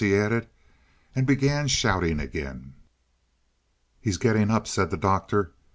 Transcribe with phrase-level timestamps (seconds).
[0.01, 0.49] he added,
[1.13, 2.73] and began shouting again.
[3.99, 5.53] "He's getting up," said the Doctor.